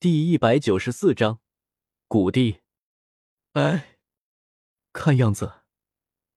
[0.00, 1.40] 第一百九十四章，
[2.08, 2.60] 谷地。
[3.52, 3.98] 哎，
[4.94, 5.56] 看样子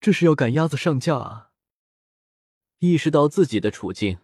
[0.02, 1.52] 这是要赶鸭子上架啊！
[2.80, 4.20] 意识到自己的处境，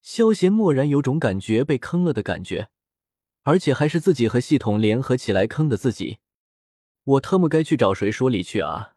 [0.00, 2.70] 萧贤蓦然有种感觉被坑了的感觉，
[3.42, 6.20] 而且还是自己和系统联合起来坑的自己。
[7.04, 8.94] 我特么该去找谁说理去啊？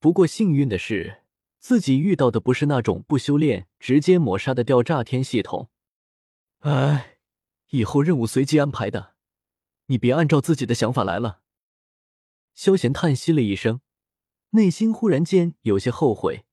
[0.00, 1.22] 不过幸运的是，
[1.60, 5.70] 自己遇到的不是那种不修炼直接抹杀的掉炸天系统。
[6.62, 7.18] 哎。
[7.70, 9.14] 以后任务随机安排的，
[9.86, 11.40] 你别按照自己的想法来了。
[12.54, 13.80] 萧贤叹息了一声，
[14.50, 16.44] 内心忽然间有些后悔，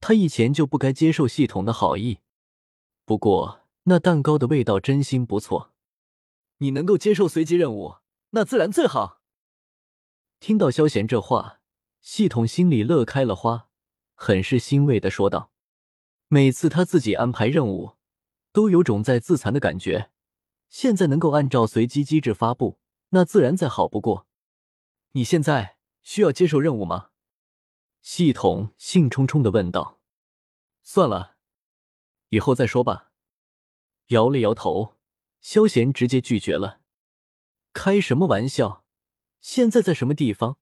[0.00, 2.20] 他以前就不该接受系统的好意。
[3.04, 5.72] 不过那蛋糕的味道真心不错，
[6.58, 7.96] 你能够接受随机任务，
[8.30, 9.20] 那自然最好。
[10.40, 11.60] 听到萧贤这话，
[12.00, 13.68] 系统心里乐开了花，
[14.14, 15.52] 很是欣慰的说道
[16.28, 17.96] ：“每次他自己安排任务，
[18.52, 20.10] 都有种在自残的感觉。”
[20.72, 22.78] 现在能够按照随机机制发布，
[23.10, 24.26] 那自然再好不过。
[25.10, 27.10] 你现在需要接受任务吗？
[28.00, 30.00] 系统兴冲冲的问道。
[30.82, 31.36] 算了，
[32.30, 33.12] 以后再说吧。
[34.06, 34.96] 摇了摇头，
[35.42, 36.80] 萧贤直接拒绝了。
[37.74, 38.86] 开什么玩笑？
[39.42, 40.56] 现在在什么地方？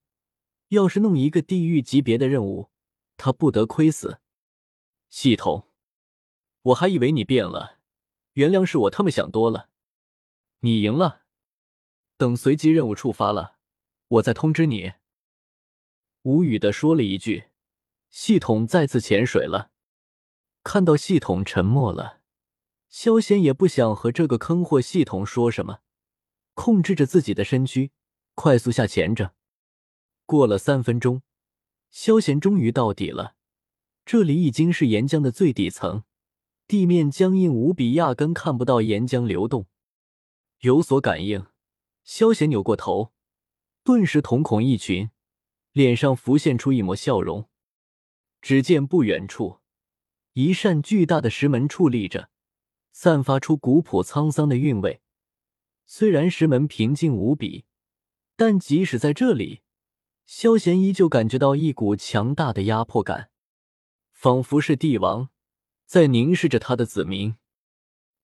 [0.67, 2.69] 要是弄一个地狱级别的任务，
[3.15, 4.19] 他不得亏死。
[5.09, 5.69] 系统，
[6.63, 7.79] 我还以为你变了，
[8.33, 9.69] 原谅是我他妈想多了。
[10.63, 11.23] 你赢了，
[12.17, 13.57] 等随机任务触发了，
[14.07, 14.93] 我再通知你。
[16.21, 17.45] 无语的说了一句，
[18.11, 19.71] 系统再次潜水了。
[20.63, 22.21] 看到系统沉默了，
[22.89, 25.79] 萧贤也不想和这个坑货系统说什么，
[26.53, 27.91] 控制着自己的身躯，
[28.35, 29.33] 快速下潜着。
[30.27, 31.23] 过了三分钟，
[31.89, 33.35] 萧贤终于到底了。
[34.05, 36.03] 这里已经是岩浆的最底层，
[36.67, 39.65] 地面僵硬无比，压根看不到岩浆流动。
[40.61, 41.47] 有所感应，
[42.03, 43.13] 萧贤扭过头，
[43.83, 45.09] 顿时瞳孔一群，
[45.71, 47.49] 脸上浮现出一抹笑容。
[48.43, 49.61] 只见不远处，
[50.33, 52.29] 一扇巨大的石门矗立着，
[52.91, 55.01] 散发出古朴沧桑的韵味。
[55.87, 57.65] 虽然石门平静无比，
[58.35, 59.61] 但即使在这里，
[60.27, 63.31] 萧贤依旧感觉到一股强大的压迫感，
[64.11, 65.29] 仿佛是帝王
[65.87, 67.35] 在凝视着他的子民。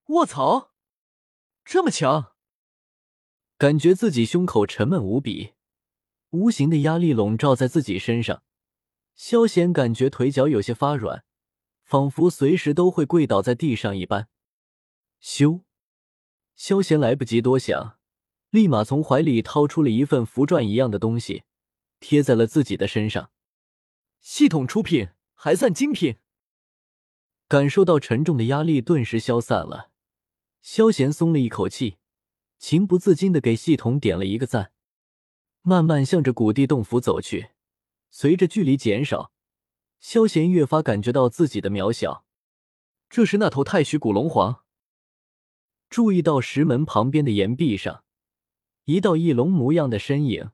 [0.09, 0.75] 卧槽！
[1.69, 2.31] 这么强，
[3.57, 5.51] 感觉自己胸口沉闷无比，
[6.29, 8.41] 无形的压力笼罩在自己身上。
[9.15, 11.25] 萧贤感觉腿脚有些发软，
[11.83, 14.29] 仿佛随时都会跪倒在地上一般。
[15.21, 15.63] 咻！
[16.55, 17.99] 萧贤来不及多想，
[18.49, 21.43] 立马从怀里掏出了一份符篆一样的东西，
[21.99, 23.29] 贴在了自己的身上。
[24.21, 26.15] 系统出品，还算精品。
[27.49, 29.91] 感受到沉重的压力顿时消散了。
[30.69, 31.95] 萧贤松了一口气，
[32.57, 34.73] 情不自禁的给系统点了一个赞，
[35.61, 37.51] 慢慢向着古地洞府走去。
[38.11, 39.31] 随着距离减少，
[40.01, 42.25] 萧贤越发感觉到自己的渺小。
[43.09, 44.65] 这时那头太虚古龙皇。
[45.89, 48.03] 注意到石门旁边的岩壁上，
[48.83, 50.51] 一道翼龙模样的身影，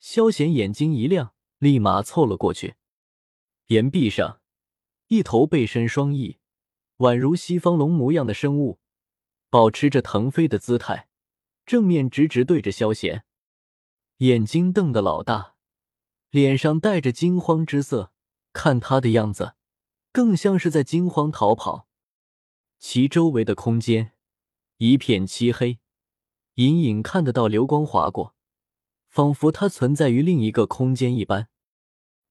[0.00, 2.76] 萧贤眼睛一亮，立马凑了过去。
[3.66, 4.40] 岩壁上，
[5.08, 6.38] 一头背身双翼，
[6.96, 8.80] 宛如西方龙模样的生物。
[9.48, 11.08] 保持着腾飞的姿态，
[11.64, 13.24] 正面直直对着萧贤，
[14.18, 15.54] 眼睛瞪得老大，
[16.30, 18.12] 脸上带着惊慌之色。
[18.52, 19.54] 看他的样子，
[20.12, 21.88] 更像是在惊慌逃跑。
[22.78, 24.12] 其周围的空间
[24.78, 25.78] 一片漆黑，
[26.54, 28.34] 隐隐看得到流光划过，
[29.08, 31.48] 仿佛他存在于另一个空间一般。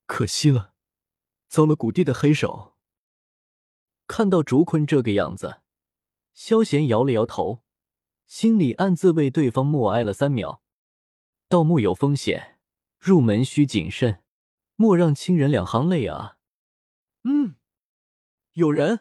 [0.07, 0.73] 可惜了，
[1.47, 2.73] 遭了谷地的黑手。
[4.07, 5.61] 看到竹坤这个样子。
[6.35, 7.63] 萧贤摇了摇头，
[8.28, 10.62] 心里暗自为对方默哀了三秒。
[11.47, 12.59] 盗墓有风险，
[13.00, 14.22] 入门需谨慎，
[14.75, 16.38] 莫让亲人两行泪啊！
[17.24, 17.56] 嗯，
[18.53, 19.00] 有人。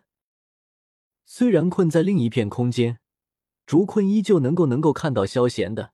[1.25, 3.01] 虽然困在另一片空间，
[3.67, 5.93] 竹坤依旧能够能够看到萧贤的，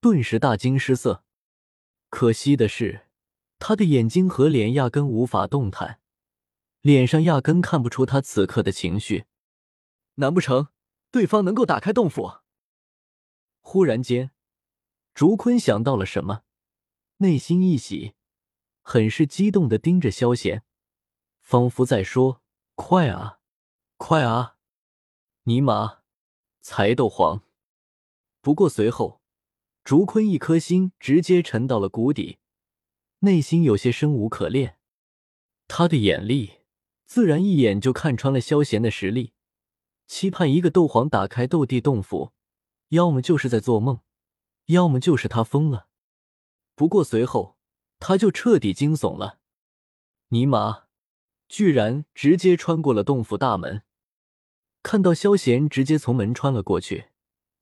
[0.00, 1.24] 顿时大惊失色。
[2.10, 3.08] 可惜的是，
[3.58, 5.98] 他的眼睛和脸压根无法动弹，
[6.82, 9.24] 脸上压根看不出他此刻的情绪。
[10.16, 10.68] 难不成？
[11.16, 12.40] 对方能够打开洞府。
[13.60, 14.32] 忽然间，
[15.14, 16.42] 竹坤想到了什么，
[17.16, 18.12] 内心一喜，
[18.82, 20.62] 很是激动的盯着萧贤，
[21.40, 22.42] 仿佛在说
[22.76, 23.38] ：“快啊，
[23.96, 24.58] 快啊！”
[25.44, 26.00] 尼玛，
[26.60, 27.40] 才斗皇！
[28.42, 29.22] 不过随后，
[29.84, 32.40] 竹坤一颗心直接沉到了谷底，
[33.20, 34.78] 内心有些生无可恋。
[35.66, 36.58] 他的眼力
[37.06, 39.32] 自然一眼就看穿了萧贤的实力。
[40.06, 42.32] 期盼一个斗皇打开斗帝洞府，
[42.88, 44.00] 要么就是在做梦，
[44.66, 45.88] 要么就是他疯了。
[46.74, 47.56] 不过随后
[47.98, 49.38] 他就彻底惊悚了，
[50.28, 50.84] 尼玛，
[51.48, 53.82] 居然直接穿过了洞府大门！
[54.82, 57.08] 看到萧贤直接从门穿了过去，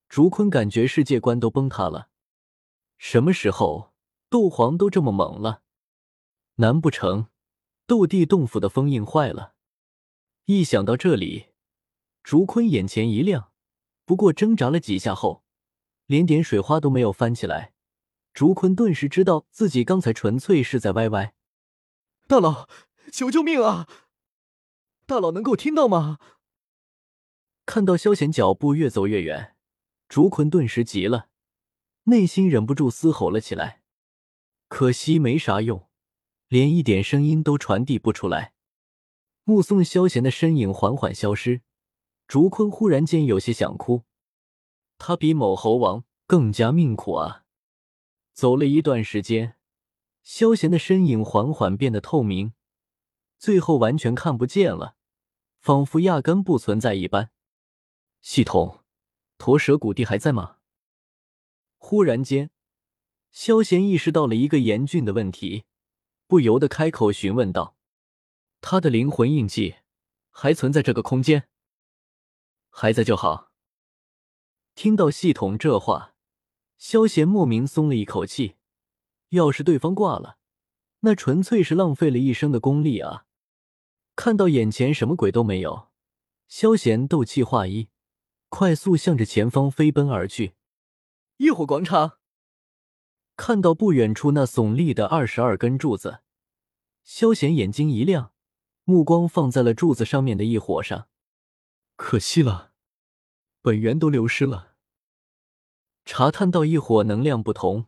[0.08, 2.11] 竹坤感觉世界观都崩塌了。
[2.99, 3.94] 什么时候
[4.29, 5.62] 斗皇都这么猛了？
[6.56, 7.29] 难不成
[7.87, 9.55] 斗帝洞府的封印坏了？
[10.44, 11.53] 一想到这里，
[12.24, 13.52] 竹坤眼前一亮。
[14.06, 15.44] 不过挣扎了几下后，
[16.06, 17.74] 连点水花都没有翻起来。
[18.32, 21.34] 竹坤顿时知道自己刚才纯粹是在歪歪。
[22.26, 22.68] 大佬，
[23.12, 23.86] 求救命啊！
[25.06, 26.18] 大佬能够听到吗？
[27.66, 29.54] 看到萧贤脚步越走越远，
[30.08, 31.28] 竹坤顿时急了，
[32.04, 33.82] 内心忍不住嘶吼了起来。
[34.68, 35.88] 可惜没啥用，
[36.48, 38.54] 连一点声音都传递不出来。
[39.44, 41.60] 目送萧贤的身影缓缓消失。
[42.26, 44.04] 竹坤忽然间有些想哭，
[44.98, 47.44] 他比某猴王更加命苦啊！
[48.32, 49.56] 走了一段时间，
[50.22, 52.54] 萧贤的身影缓缓变得透明，
[53.38, 54.96] 最后完全看不见了，
[55.60, 57.30] 仿佛压根不存在一般。
[58.22, 58.80] 系统，
[59.36, 60.56] 驼蛇谷地还在吗？
[61.76, 62.50] 忽然间，
[63.30, 65.64] 萧贤意识到了一个严峻的问题，
[66.26, 67.76] 不由得开口询问道
[68.62, 69.76] ：“他的灵魂印记
[70.30, 71.48] 还存在这个空间？”
[72.76, 73.52] 还在就好。
[74.74, 76.16] 听到系统这话，
[76.76, 78.56] 萧贤莫名松了一口气。
[79.28, 80.38] 要是对方挂了，
[81.00, 83.26] 那纯粹是浪费了一生的功力啊！
[84.16, 85.90] 看到眼前什么鬼都没有，
[86.48, 87.90] 萧贤斗气化一，
[88.48, 90.54] 快速向着前方飞奔而去。
[91.36, 92.18] 异火广场，
[93.36, 96.22] 看到不远处那耸立的二十二根柱子，
[97.04, 98.32] 萧贤眼睛一亮，
[98.82, 101.06] 目光放在了柱子上面的异火上。
[101.96, 102.73] 可惜了，
[103.62, 104.75] 本源都流失了。
[106.05, 107.87] 查探到异火能量不同，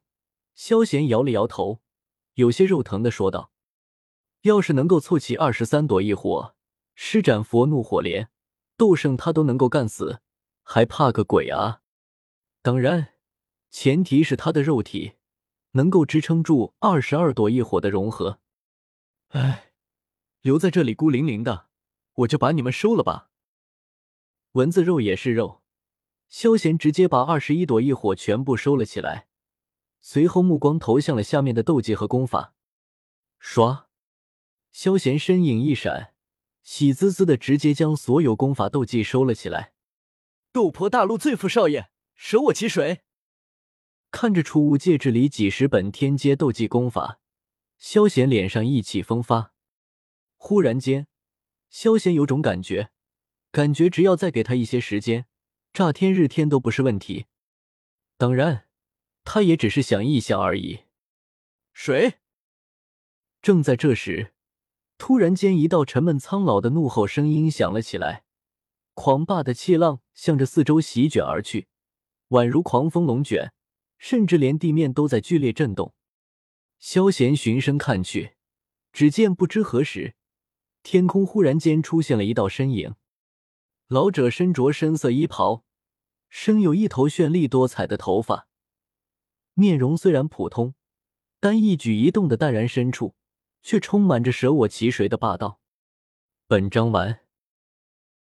[0.54, 1.82] 萧贤摇了摇头，
[2.34, 3.50] 有些肉疼的说道
[4.42, 6.54] ：“要是能够凑齐二十三朵异火，
[6.94, 8.30] 施展佛怒火莲，
[8.76, 10.20] 斗圣他都能够干死，
[10.62, 11.82] 还怕个鬼啊！
[12.62, 13.14] 当然，
[13.70, 15.14] 前提是他的肉体
[15.72, 18.38] 能够支撑住二十二朵异火的融合。
[19.28, 19.72] 哎，
[20.40, 21.66] 留在这里孤零零的，
[22.14, 23.30] 我就把你们收了吧。”
[24.56, 25.60] 蚊子肉也是肉，
[26.28, 29.26] 萧贤直接把二十一朵异火全部收了起来，
[30.00, 32.54] 随后目光投向了下面的斗技和功法。
[33.38, 33.84] 唰，
[34.72, 36.14] 萧贤身影一闪，
[36.62, 39.74] 喜滋滋的直接将所有功法斗技收了起来。
[40.52, 43.02] 斗破大陆最富少爷，舍我其谁？
[44.10, 47.20] 看着储物戒指里几十本天阶斗技功法，
[47.76, 49.52] 萧贤脸上意气风发。
[50.36, 51.08] 忽然间，
[51.68, 52.88] 萧贤有种感觉。
[53.56, 55.24] 感觉只要再给他一些时间，
[55.72, 57.24] 炸天日天都不是问题。
[58.18, 58.66] 当然，
[59.24, 60.80] 他也只是想一想而已。
[61.72, 62.18] 谁？
[63.40, 64.34] 正在这时，
[64.98, 68.24] 突然间一道沉闷苍老的怒吼声音响了起来，
[68.92, 71.66] 狂霸的气浪向着四周席卷而去，
[72.28, 73.54] 宛如狂风龙卷，
[73.96, 75.94] 甚至连地面都在剧烈震动。
[76.78, 78.34] 萧贤循声看去，
[78.92, 80.14] 只见不知何时，
[80.82, 82.96] 天空忽然间出现了一道身影。
[83.88, 85.62] 老者身着深色衣袍，
[86.28, 88.48] 生有一头绚丽多彩的头发，
[89.54, 90.74] 面容虽然普通，
[91.38, 93.14] 但一举一动的淡然深处，
[93.62, 95.60] 却充满着舍我其谁的霸道。
[96.48, 97.25] 本章完。